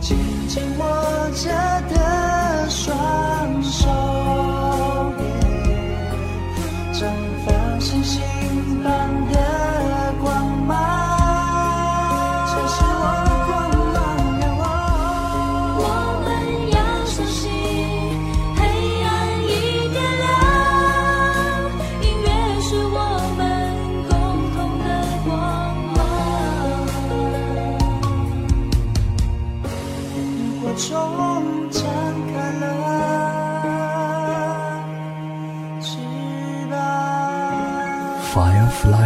[0.00, 0.16] 紧
[0.48, 1.75] 紧握着。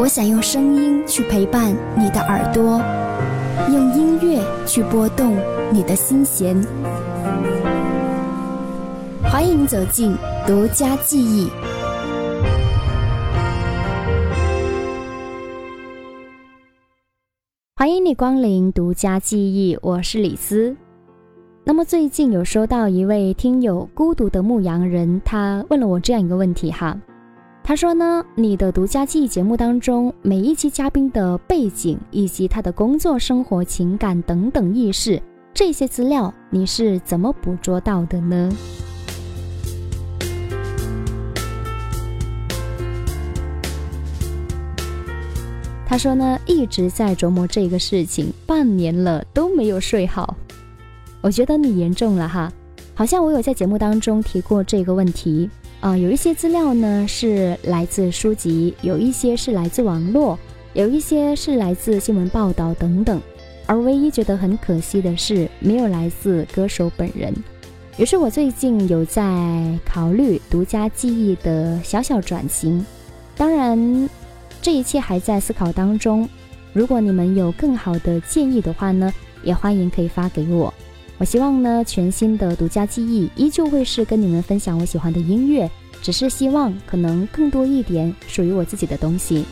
[0.00, 2.80] 我想用声音去陪伴你的耳朵，
[3.70, 5.36] 用音乐去拨动
[5.70, 6.56] 你的心弦。
[9.22, 11.50] 欢迎走进独家记忆。
[17.76, 20.74] 欢迎你光临独家记忆，我是李斯。
[21.62, 26.96] 那么最近有收到一位听友孤独的牧羊人，他问了我这样一个问题哈，
[27.62, 35.22] 他说呢，你的独家记忆节目当中，每一期嘉宾的背景以及他的工作、生活、情感等等轶事，
[35.54, 38.50] 这些资料你是怎么捕捉到的呢？
[45.86, 50.36] 他说呢，一直在琢磨这个事情，半年了都没有睡好。
[51.20, 52.52] 我觉得你严重了哈，
[52.94, 55.48] 好像我有在节目当中提过这个问题
[55.80, 60.38] 啊、有一些资料呢是来自书籍，有一些是来自网络，
[60.74, 63.20] 有一些是来自新闻报道等等。
[63.66, 67.34] 而唯一觉得很可惜的是，没有来自歌手本人。
[67.96, 72.84] 于是我最近有在考虑独家记忆的小小转型，
[73.36, 74.08] 当然。
[74.62, 76.28] 这一切还在思考当中。
[76.74, 79.10] 如果你们有更好的建议的话呢，
[79.42, 80.74] 也欢迎可以发给我。
[81.20, 85.70] 我希望呢，全新的独家记忆依旧会是跟你们分享我喜欢的音乐，
[86.00, 89.44] 只是希望可能更多一点属于我自己的东西。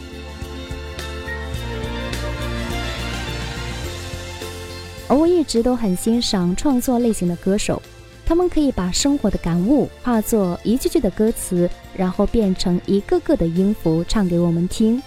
[5.09, 7.83] 而我一直都很欣赏创作类型的歌手，
[8.25, 15.03] 他们可以把生活的感悟化作一句句的歌词，然后变成一个个的音符唱给我们听，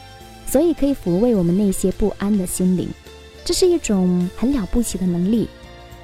[0.45, 2.87] 所以可以抚慰我们那些不安的心灵。
[3.43, 5.49] 这是一种很了不起的能力。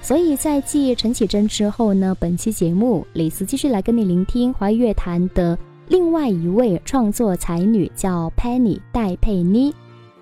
[0.08, 5.60] 所以在继陈绮贞之后呢，本期节目李斯继续来跟你聆听华语乐坛的
[5.90, 9.76] 另外一位创作才女，叫 Penny 戴佩妮。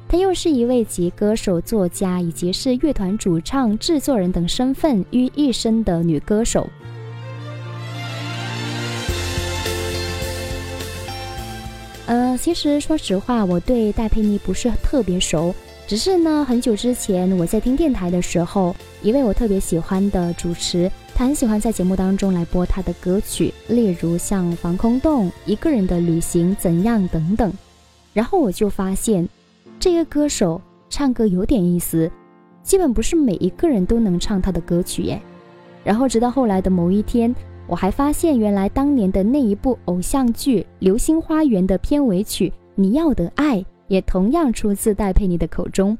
[0.08, 6.68] 她又是一位集歌手、作家以及是乐团主唱、制作人等身份于一身的女歌手。
[12.08, 15.54] 呃，其实说实话，我对戴佩妮不是特别熟，
[15.86, 18.76] 只是呢，很久之前我在听电台的时候，
[19.06, 27.54] 一位我特别喜欢的主持，他很喜欢在节目当中来播他的歌曲，例如像《防空洞》《一个人的旅行》怎样等等。
[28.14, 29.30] 然后我就发现，
[29.80, 32.12] 这个歌手唱歌有点意思，
[32.64, 35.22] 基本不是每一个人都能唱他的歌曲耶。
[35.84, 37.34] 然后直到后来的某一天。
[37.68, 43.58] 我还发现，原来当年的那一部偶像剧《流星花园》的片尾曲《你要的爱》
[43.88, 45.96] 也同样出自戴佩妮的口中，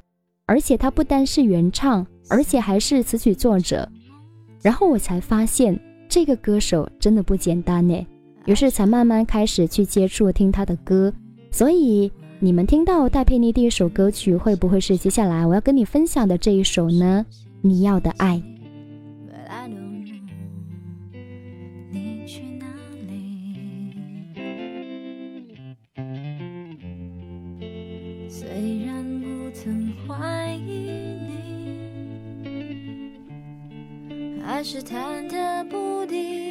[0.48, 3.88] 而且她不单是原唱，而且还是词曲作者。
[4.62, 5.80] 然后我才发现，
[6.10, 8.06] 这个歌手真的不简单呢。
[8.46, 11.12] 于是才慢慢开始去接触听他的歌。
[11.52, 17.26] 所以你们听到戴佩妮第一首歌曲，会不会是接下来我要跟你分享的这一首呢？
[17.62, 18.42] 你要的爱。
[34.56, 36.45] 还是忐忑不定。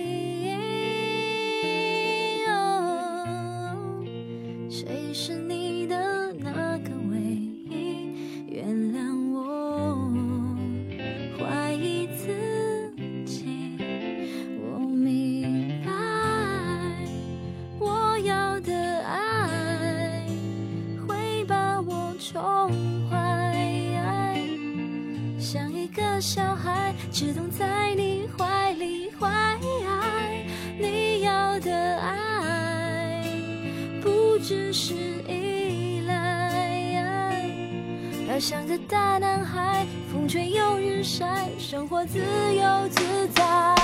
[38.35, 43.84] 要像个大男孩，风吹又日晒，生活自由自在。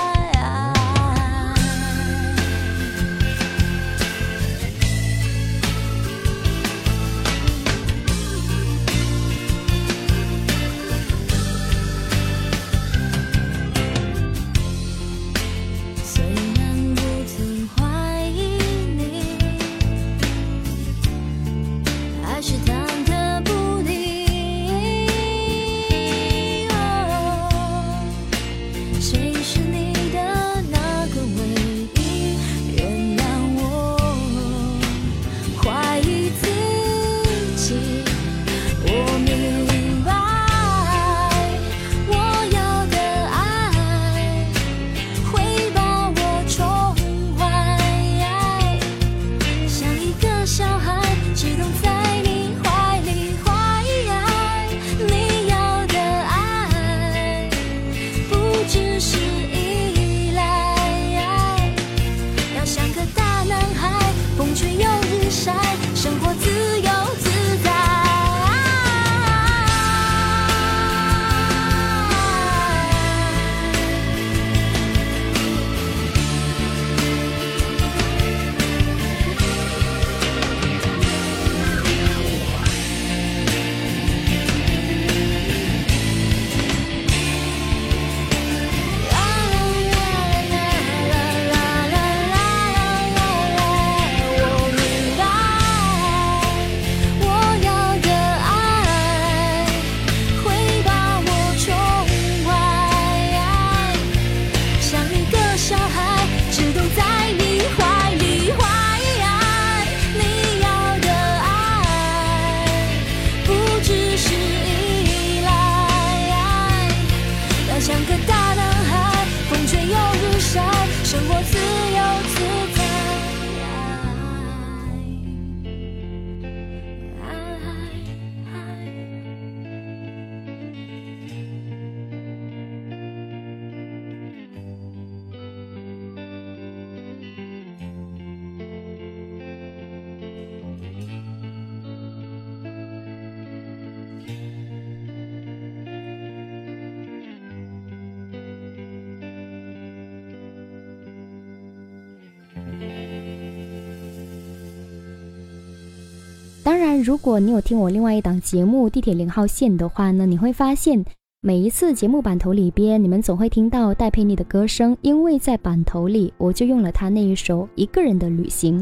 [157.01, 161.03] 如果你有听我另外一档节目《地铁零号线》的话呢，你会发现
[161.41, 168.81] 每一次节目版头里边，你们总会听到戴佩妮的歌声，因为在版头里我就用了她那一首《一个人的旅行》。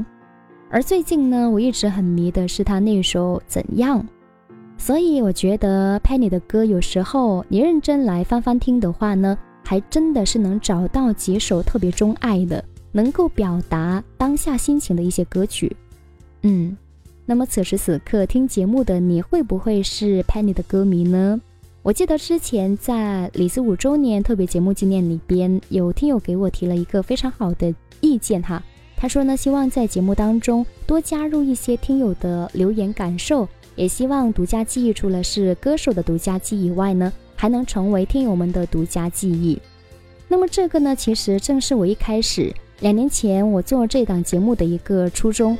[0.69, 4.01] 而最近呢，我一直很迷的是她那一首《怎样》，
[4.77, 15.73] 所以我觉得佩妮的歌有时候你认真来翻翻听的话呢，还真的是能找到几首特别钟爱的，能够表达当下心情的一些歌曲。
[16.41, 16.75] 嗯。
[17.29, 21.39] 那么此时此刻听节目的你会不会是 Penny 的歌迷呢？
[21.83, 27.71] 我记得之前在李斯五周年特别节目纪念里边，有听友给我提了一个非常好的
[28.01, 28.63] 意见哈。
[28.97, 39.55] 他说呢，希望在节目当中多加入一些听友的留言感受，也希望独家记忆除了是歌手的独家记忆以外呢，还能成为听友们的独家记忆。
[40.27, 45.55] 那么这个呢，其实正是我一开始两年前我做这档节目的一个初衷。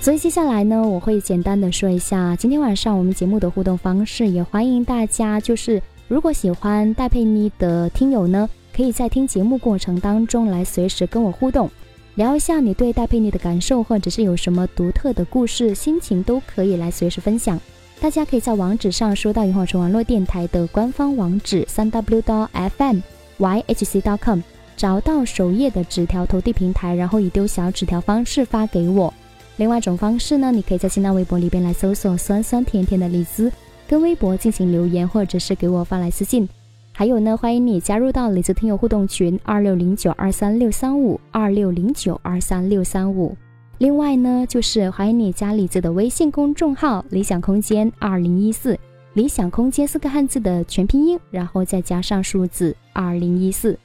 [0.00, 11.68] 所以接下来呢，我会简单的说一下今天晚上我们节目的互动方式，也欢迎大家，就是如果喜欢戴佩妮的听友呢，可以在听节目过程当中来随时跟我互动，
[12.14, 17.60] 聊一下你对戴佩妮的感受，或者是有什么独特的故事、心情，都可以来随时分享。
[18.00, 23.02] 大家可以在网址上搜到萤火虫网络电台的官方网址三 w 到 fm
[23.38, 24.40] yhc dot com，
[24.76, 29.12] 找到首页的纸条投递平台，然后以丢小纸条方式发给我。
[29.58, 33.50] 另外一种方式呢，你可以在新浪微博里边来搜索“酸酸甜甜的李子”，
[33.88, 36.48] 跟微博进行留言，或者是给我发来私信。
[36.92, 43.36] 还有呢，欢迎你加入到李子听友互动群二六零九二三六三五二六零九二三六三五。
[43.78, 48.78] 另外呢，就是欢迎你加李子的微信公众号“理想空间二零一四”，
[49.14, 53.76] 理想空间四个汉字的全拼音，然后再加上数字二零一四。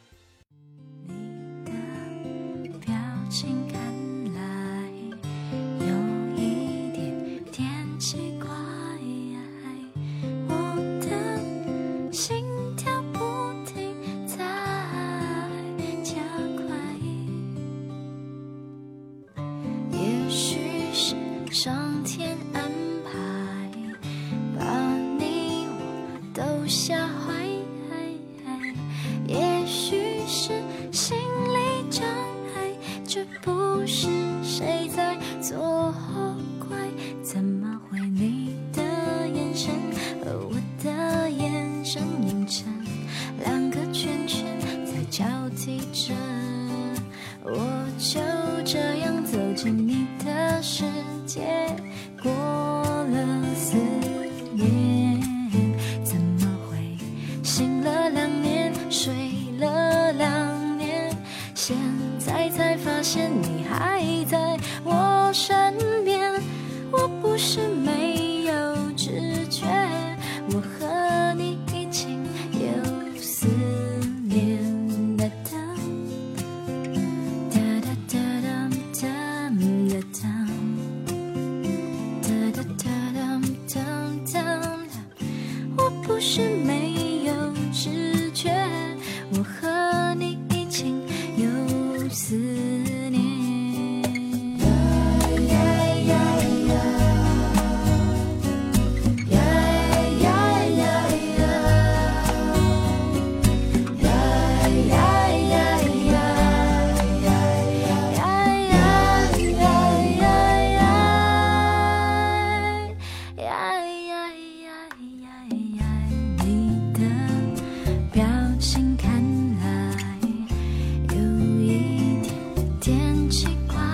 [123.13, 123.92] 很奇怪。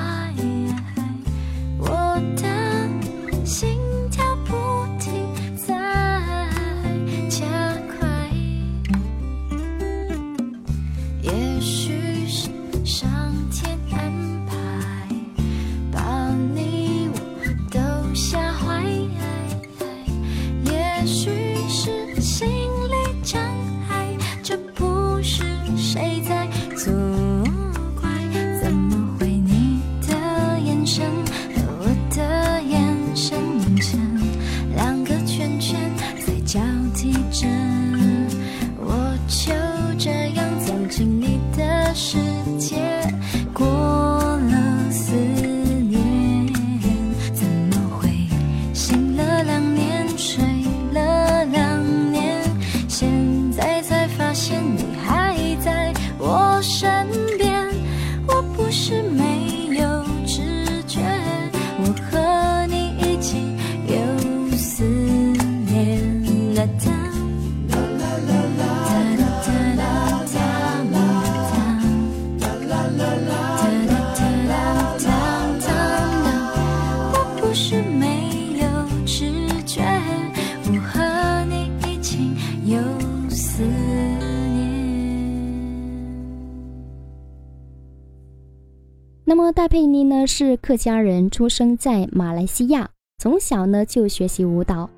[89.60, 94.90] 戴佩妮呢是客家人，出生在马来西亚，从小呢就学习舞蹈。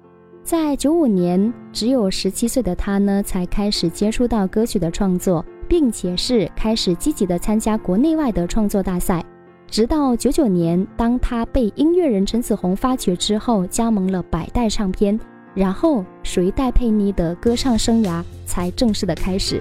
[0.44, 9.26] 在九五年，只有十七岁的她呢才开始接触到歌曲的创作，并且是开始积极的参加国内外的创作大赛。
[9.68, 15.20] 直到九九年，当她被音乐人陈子红发掘之后，加盟了百代唱片，
[15.56, 19.60] 然后属于戴佩妮的歌唱生涯才正式的开始。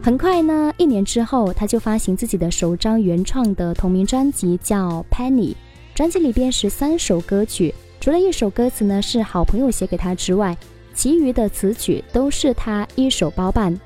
[0.00, 5.52] 很快呢，一年之后，他就发行自己的首张原创的同名专辑，叫《Penny》。
[5.94, 10.56] 专辑里边十三首歌曲，除了一首歌词呢是好朋友写给他之外，
[10.94, 13.78] 其余的词曲都是他一手包办。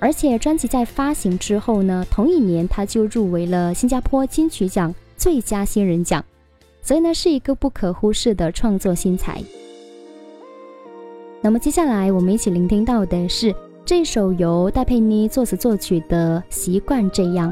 [0.00, 6.24] 而且专辑在发行之后呢，同一年他就入围了新加坡金曲奖最佳新人奖，
[6.82, 9.40] 所以呢是一个不可忽视的创作新才。
[11.40, 13.54] 那么接下来我们一起聆听到的是
[13.88, 17.50] 这首由戴佩妮作词作曲的《习惯这样》。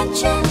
[0.00, 0.49] 感觉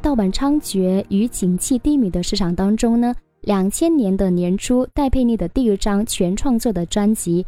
[0.00, 7.46] 盗版猖獗与景气低迷的市场当中呢，两千年的年初，戴佩妮的第一张全创作的专辑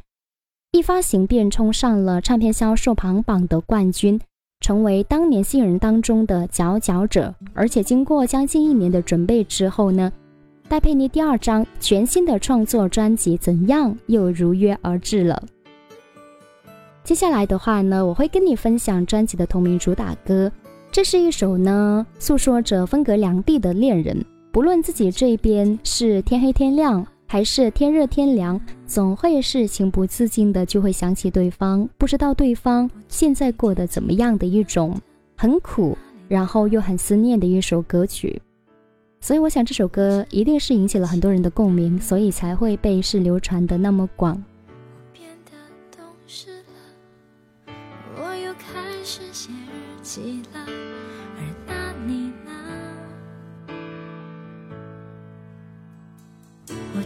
[0.73, 4.21] 一发行便冲上了唱片销售排行榜的冠军，
[4.61, 7.35] 成为当年新人当中的佼佼者。
[7.55, 10.13] 而且经过将近一年的准备之后呢，
[10.69, 15.43] 戴佩妮第二张全新的创作专辑《怎样》又如约而至了。
[17.05, 20.51] 接下来的话呢，我会跟你分享专辑的同名主打歌。
[20.93, 34.95] 这是一首呢，诉说着分隔两地的恋人，不论自己这边是天黑天亮，还是天热天凉，总会是情不自禁的就会想起对方，不知道对方现在过得怎么样的一种
[35.35, 35.97] 很苦，
[36.29, 38.39] 然后又很思念的一首歌曲。
[39.19, 44.35] 所以我想这首歌一定是引起了很多人的共鸣，所以才会被是流传的那么广。
[45.11, 45.53] 变得
[45.97, 47.73] 懂事了，
[48.19, 48.69] 我又开
[49.03, 50.62] 始写日记了，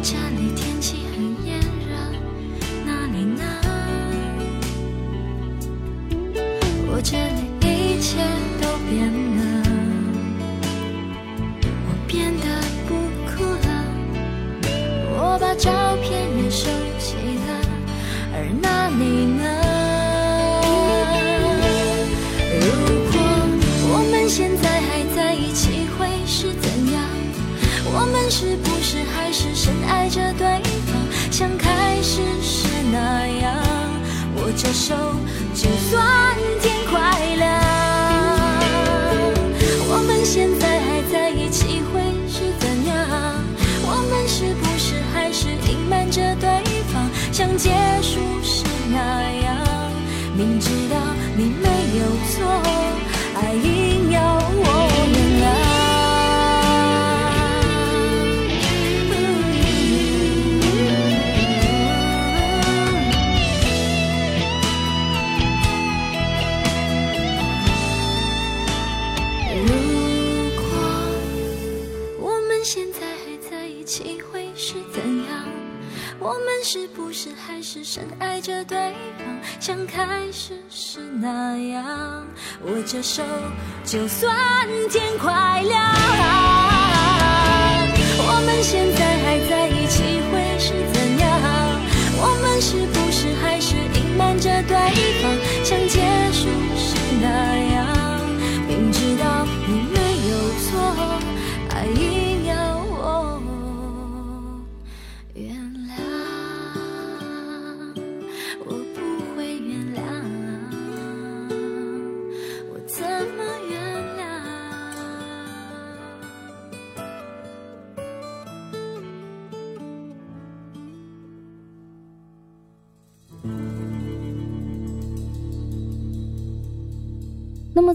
[0.00, 0.39] 我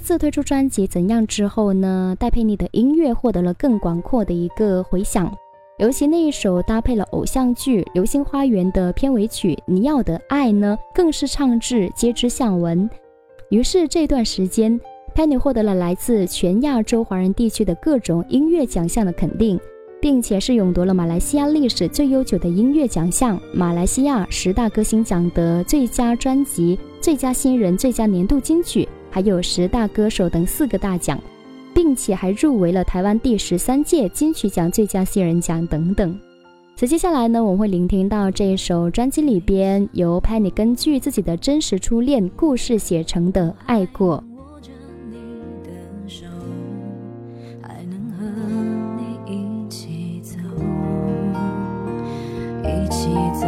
[0.05, 5.35] 自推出专辑《怎样》之后呢，戴佩妮的音乐获得了更广阔的一个回响，
[5.79, 12.87] 尤其那一首搭配了偶像剧《流星花园》的片尾曲《你要的爱》呢，更是唱至皆知巷闻。
[13.49, 14.79] 于是这段时间，
[15.15, 19.59] 佩妮获得了来自全亚洲华人地区的各种音乐奖项的肯定，
[19.99, 28.87] 并且是勇夺了马来西亚历史最悠久的音乐奖项——马来西亚十大歌星奖的最佳专辑、最佳新人、最佳年度金曲。
[29.15, 31.17] 还有十大歌手等四个大奖，
[31.73, 36.19] 并且还入围了台湾第十三届金曲奖最佳新人奖等等。
[36.75, 44.21] 所以接下来呢，我们会聆听到这一首专辑里边由潘尼根据自己的真实初恋故事写成的《爱过》。
[47.61, 48.25] 还能和
[48.97, 50.37] 你一起走，
[52.65, 53.07] 一起
[53.39, 53.47] 走。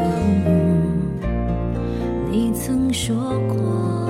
[2.32, 3.14] 你曾说
[3.50, 4.07] 过，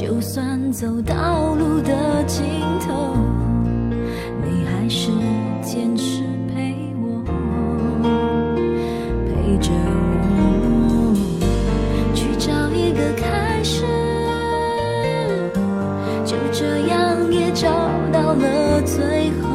[0.00, 2.42] 就算走到路的尽
[2.80, 3.14] 头，
[4.42, 5.10] 你还是
[5.60, 7.22] 坚持陪我，
[9.28, 9.70] 陪着
[10.24, 11.14] 我
[12.14, 13.84] 去找一个开始。
[16.24, 17.68] 就这样也找
[18.10, 19.49] 到了最后，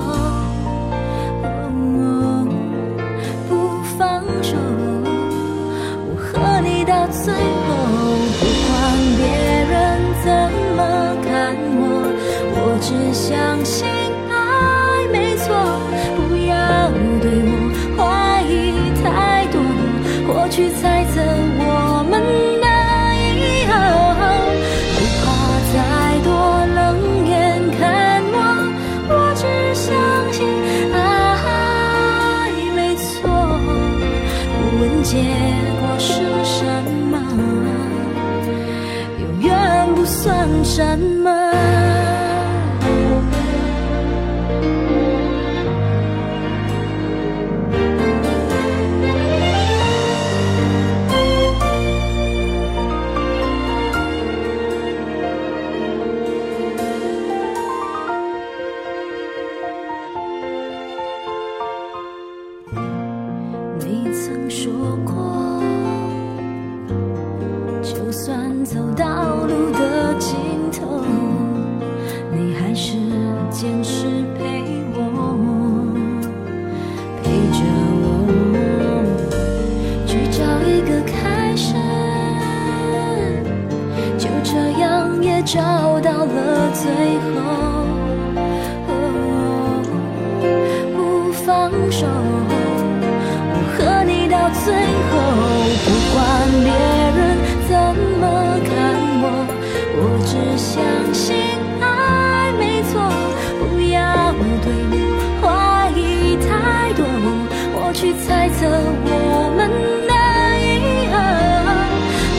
[108.06, 109.10] 去猜测我
[109.58, 109.60] 们
[110.06, 110.14] 的
[110.62, 110.64] 遗
[111.10, 111.18] 憾，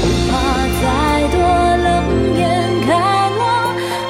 [0.01, 0.33] 不怕
[0.81, 0.87] 再
[1.35, 1.35] 多
[1.83, 1.87] 冷
[2.39, 2.41] 眼
[2.87, 2.89] 看
[3.37, 3.43] 我，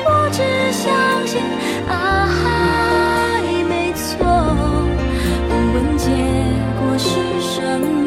[0.04, 0.38] 我只
[0.76, 0.84] 相
[1.26, 1.32] 信
[1.88, 1.90] 爱
[3.70, 4.04] 没错。
[5.48, 6.04] 不问结
[6.78, 7.08] 果是
[7.40, 7.56] 什
[8.04, 8.06] 么，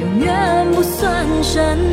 [0.00, 0.28] 永远
[0.74, 1.04] 不算
[1.42, 1.85] 什么。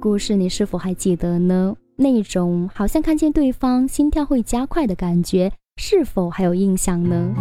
[0.00, 1.74] 故事你是否还记得呢？
[1.96, 7.34] 那种好像看见对方心跳会加快的感觉是否还有印象呢？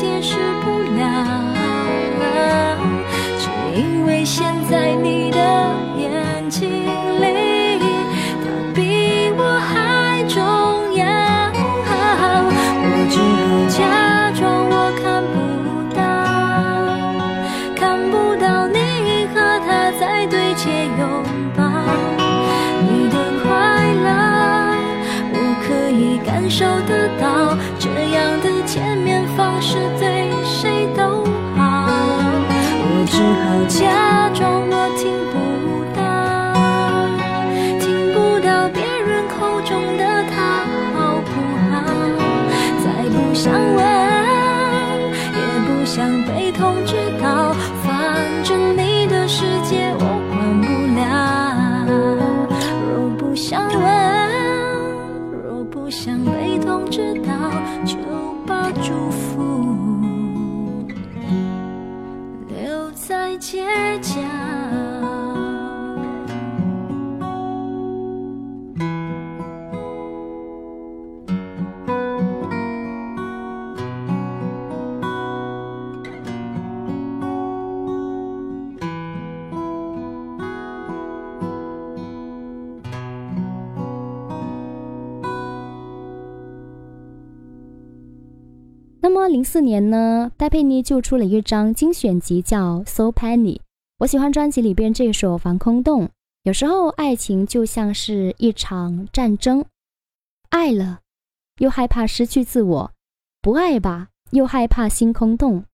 [0.00, 1.58] 解释不了。
[3.40, 4.87] 只因为现在
[89.48, 93.56] 四年呢，戴佩妮就出了一张精选集，叫《So Penny》。
[94.00, 96.04] 我喜欢专辑里边这首《防空洞》。
[96.42, 99.64] 有时候爱情就像是一场战争，
[100.50, 100.98] 爱了
[101.60, 102.90] 又害怕失去自我，
[103.40, 105.64] 不爱吧又害怕心空洞。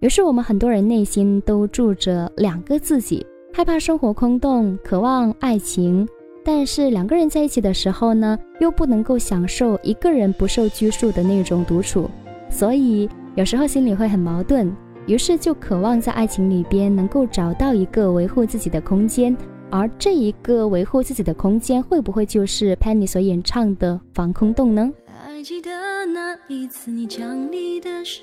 [0.00, 6.06] 于是我们很多人内心都住着两个自己，害怕生活空洞，渴望爱情。
[6.44, 12.10] 但是两个人在一起的时候呢，又不能够享受一个人不受拘束的那种独处。
[12.48, 14.74] 所以有时候心里会很矛盾，
[15.06, 19.36] 于是就渴望在爱情里边能够找到一个维护自己的空间，
[19.70, 24.90] 而这一个维护自己的空间，会不会就是 Penny 所演唱的《防空洞》呢？
[25.06, 25.70] 还记得
[26.06, 28.22] 那一次，你将你的手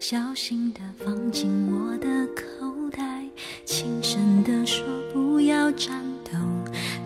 [0.00, 3.24] 小心的放进我的口袋，
[3.64, 5.70] 轻声的说不要。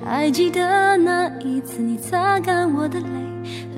[0.05, 3.07] 还记得那一次，你擦干我的泪，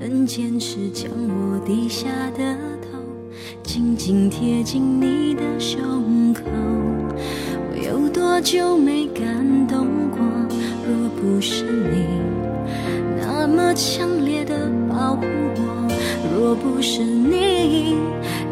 [0.01, 2.99] 很坚持将我低下的头
[3.63, 6.43] 紧紧贴近你的胸口。
[7.71, 10.21] 我有多久没感动过？
[10.87, 12.07] 若不是你。
[13.21, 14.55] 那么强烈的
[14.89, 15.23] 保护
[15.57, 15.89] 我，
[16.35, 17.97] 若不是你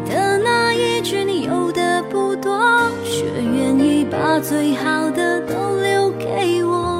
[0.07, 2.59] 的那一句你有的不多，
[3.03, 6.92] 却愿意把最好的都留给我。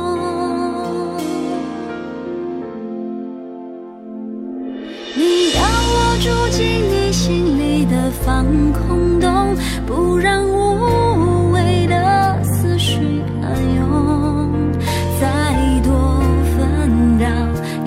[5.24, 9.56] 你让我住进你心里的防空洞，
[9.88, 12.98] 不让无谓的思绪
[13.42, 14.52] 暗涌。
[15.22, 16.20] 再多
[16.58, 17.26] 纷扰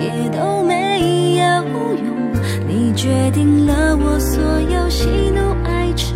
[0.00, 1.44] 也都没有
[2.02, 2.08] 用，
[2.66, 6.14] 你决定了我所有喜怒哀愁。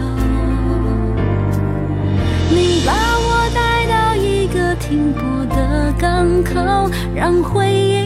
[2.49, 5.21] 你把我带到一个停泊
[5.55, 8.00] 的港口，让回忆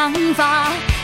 [0.00, 0.99] 想法。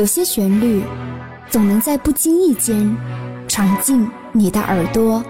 [0.00, 0.82] 有些旋律
[1.50, 2.96] 总能在不经意间
[3.46, 5.22] 闯进你的耳朵，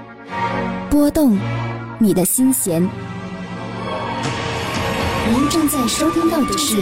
[0.89, 1.37] 拨动
[1.99, 2.81] 你的心弦。
[5.29, 6.77] 您正在收听到的是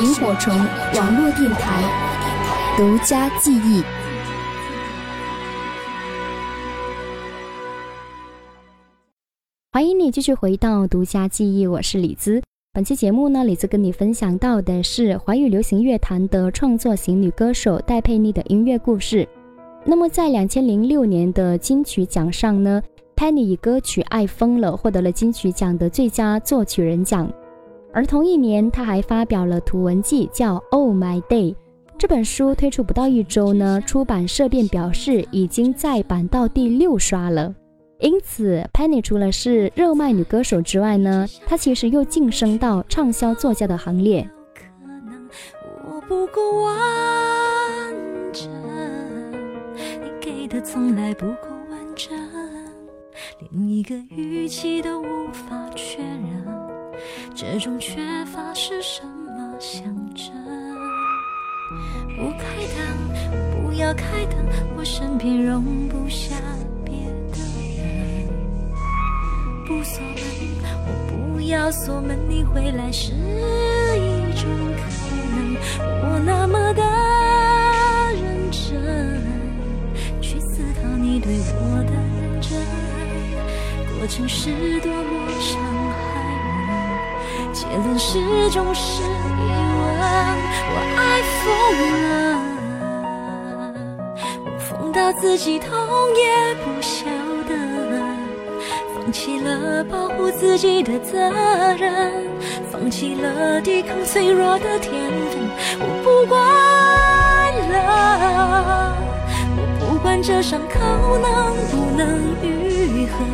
[0.00, 0.56] 萤火虫
[0.94, 3.82] 网络电台独家记忆。
[9.72, 12.40] 欢迎你继续回到独家记忆，我是李兹。
[12.74, 19.26] 本期节目呢，李子跟你分享到的是华语流行乐坛的创作型女歌手戴佩妮的音乐故事。
[19.84, 22.80] 那么在两千零六年的金曲奖上呢
[23.16, 27.28] ，Penny 以歌曲《爱疯了》获得了金曲奖的最佳作曲人奖。
[27.92, 31.52] 而同一年，她还发表了图文记，叫《Oh My Day》。
[31.98, 37.52] 这本书推出不到一周呢，出版社便表示已经再版到第六刷了。
[38.00, 44.22] 因此，Penny 除了是热卖女歌手之外呢，她其实又晋升到畅销作家的行列。
[44.54, 44.62] 可
[45.04, 45.28] 能
[45.84, 46.74] 我不够完
[48.32, 48.48] 整，
[49.74, 52.16] 你给的从来不够完整，
[53.40, 56.46] 连一个语气都无法确认，
[57.34, 59.82] 这种缺乏是什么象
[60.14, 60.32] 征？
[62.16, 62.46] 不开
[62.76, 64.46] 灯，不要开灯，
[64.76, 66.36] 我身边容不下
[69.68, 70.16] 不锁门，
[70.86, 74.80] 我不要锁门，你回来是一种可
[75.36, 75.54] 能。
[76.00, 76.82] 我那么的
[78.14, 79.22] 认真，
[80.22, 82.50] 去思考你对我的认真，
[83.98, 85.60] 过程是多么伤
[85.92, 85.98] 害
[87.44, 88.18] 人，结论始
[88.50, 89.84] 终是疑问。
[90.70, 91.44] 我爱疯
[92.08, 93.76] 了，
[94.46, 95.68] 我疯到自己痛
[96.16, 97.27] 也不想。
[99.08, 101.18] 放弃了保护自己的责
[101.78, 102.12] 任，
[102.70, 104.92] 放弃了抵抗脆弱的天
[105.30, 105.40] 分，
[105.80, 106.38] 我不管
[107.72, 108.94] 了，
[109.56, 110.78] 我不管这伤口
[111.22, 113.24] 能不能愈合，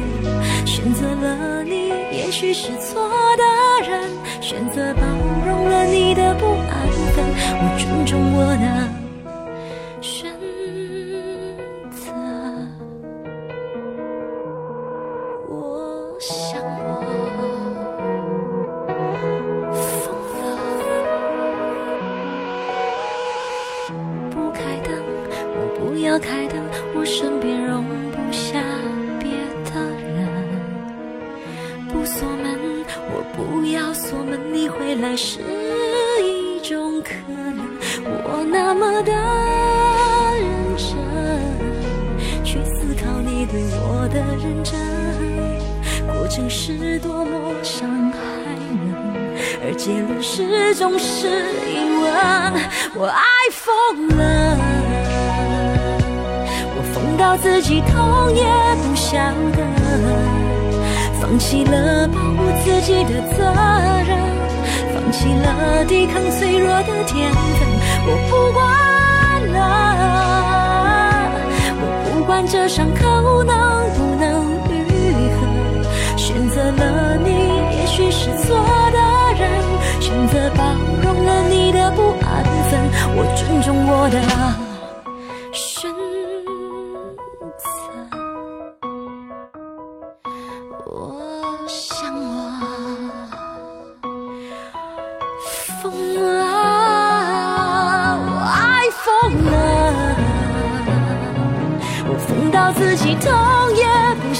[0.64, 3.42] 选择了你，也许是错的
[3.90, 4.08] 人，
[4.40, 5.02] 选择包
[5.44, 7.24] 容了你的不安分，
[7.58, 9.03] 我尊重我的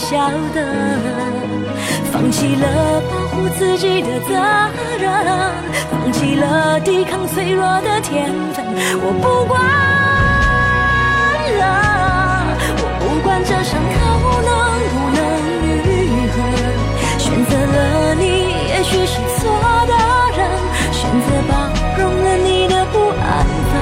[0.05, 0.61] 晓得，
[2.13, 4.35] 放弃了保护自己的责
[5.01, 5.11] 任，
[5.91, 8.63] 放弃了抵抗脆弱的天分，
[9.01, 9.59] 我不管
[11.59, 11.65] 了，
[12.77, 13.95] 我不管这伤口
[14.45, 14.53] 能
[14.93, 15.19] 不能
[15.89, 15.89] 愈
[16.29, 16.37] 合，
[17.19, 18.23] 选择了你，
[18.69, 19.41] 也许是错
[19.87, 19.93] 的
[20.37, 20.39] 人，
[20.93, 21.53] 选择包
[21.97, 23.27] 容了你的不安
[23.71, 23.73] 分，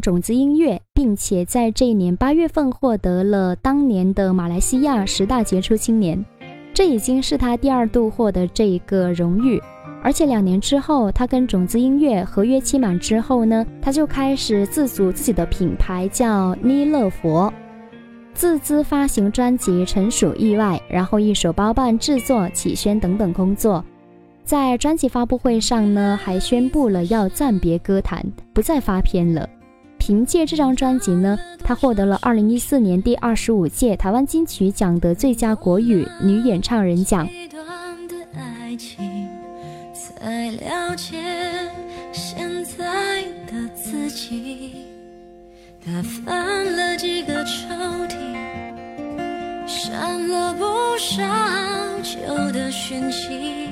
[0.00, 6.24] 种子音乐，并且在这一年八月份获得了当年的马来西亚十大杰出青年，
[6.72, 9.60] 这已经是他第二度获得这一个荣誉。
[10.02, 17.52] 而且两年之后，他跟种子音乐合约期满之后呢，他就开始自组自己的品牌，叫妮乐佛，
[18.32, 23.84] 自资发行专辑纯属意外，然后一手包办制作、企宣等等工作。
[24.42, 28.24] 在专辑发布会上呢，还宣布了要暂别歌坛，
[28.54, 29.46] 不再发片了。
[30.00, 37.28] 凭借这张专辑呢，她获得了2014年第二十五届台湾金曲奖的最佳国语女演唱人奖。
[37.30, 37.64] 一段
[38.08, 39.28] 的爱情，
[39.94, 41.18] 才了解
[42.12, 44.72] 现在的自己。
[45.84, 47.74] 他翻了几个抽
[48.08, 48.16] 屉，
[49.66, 50.64] 删了不
[50.98, 51.22] 少
[52.02, 52.18] 旧
[52.52, 53.68] 的讯息，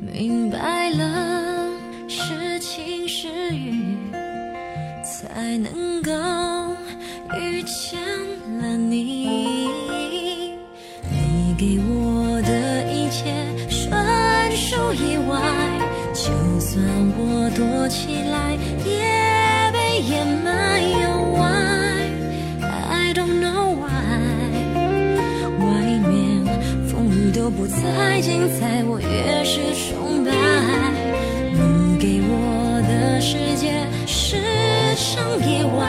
[0.00, 1.68] 明白了
[2.08, 3.91] 是情是雨，
[5.22, 6.10] 才能够
[7.38, 8.00] 遇见
[8.58, 9.70] 了你。
[11.10, 13.32] 你给我的一切
[13.70, 13.92] 纯
[14.56, 15.38] 属意外，
[16.12, 16.84] 就算
[17.16, 20.82] 我躲起来，也被掩埋。
[20.82, 20.98] 又
[21.36, 22.10] why
[22.68, 23.88] I don't know why，
[25.60, 25.64] 外
[26.08, 26.44] 面
[26.88, 30.32] 风雨都不再精彩，我越是崇拜。
[31.52, 33.86] 你给我的世界
[34.94, 35.80] 是场意外，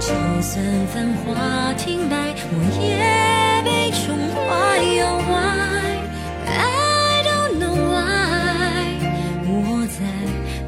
[0.00, 0.08] 就
[0.40, 2.96] 算繁华停摆，我也
[3.62, 4.02] 被宠
[4.34, 4.40] 坏。
[4.82, 5.32] 又 why
[6.46, 6.50] I
[7.24, 8.00] don't know why，
[9.46, 9.50] 我
[9.86, 10.00] 在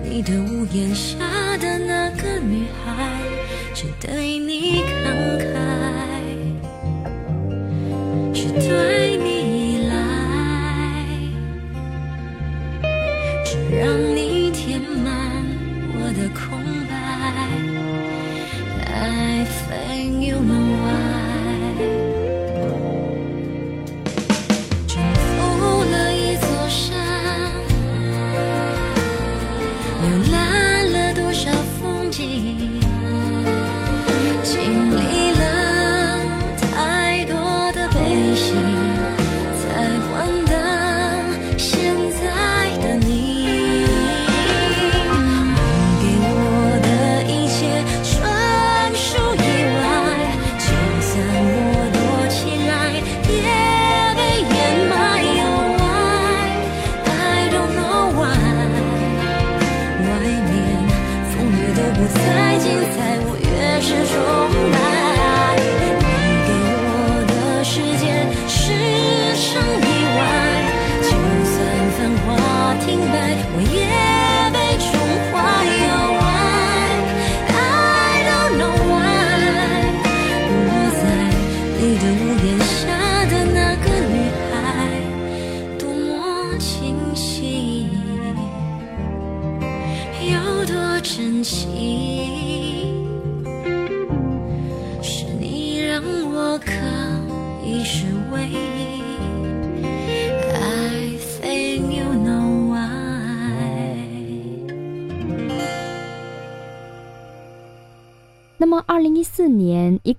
[0.02, 1.16] 你的屋檐下
[1.58, 2.92] 的那个女孩，
[3.74, 5.04] 只对你慷
[5.40, 5.54] 慨，
[8.32, 8.38] 只
[8.68, 9.03] 对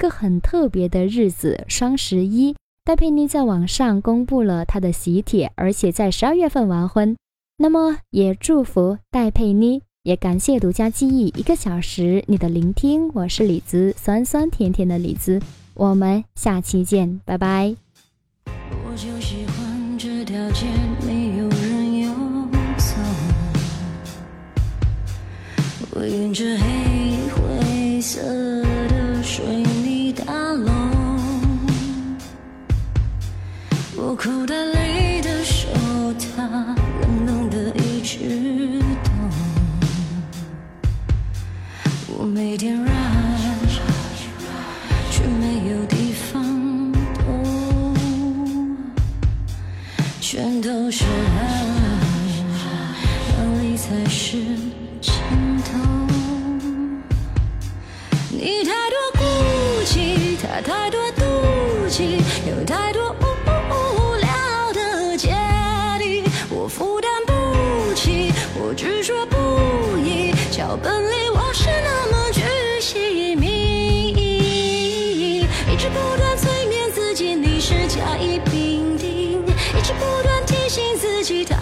[0.05, 7.17] 个很特别的日子——双十一，戴佩妮在网上公布了她的喜帖，而且在十二月份完婚。
[7.57, 9.81] 那么，也祝福戴佩妮。
[10.03, 15.41] 也感谢独家记忆一个小时你的聆听，我是李子，酸酸甜甜的李子，
[15.73, 17.75] 我们下期见，拜拜。
[18.45, 20.67] 我就喜欢这条街
[21.03, 22.13] 没有人游
[22.77, 22.95] 走，
[25.95, 29.43] 我沿着黑灰色的水
[34.15, 34.74] 苦的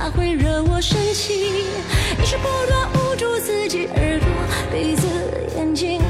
[0.04, 1.64] 他会惹我生气，
[2.22, 4.28] 一直不断捂住自己耳朵、
[4.70, 5.08] 鼻子、
[5.56, 6.02] 眼睛，